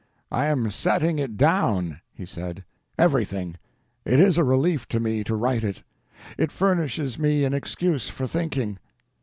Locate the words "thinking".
8.25-8.79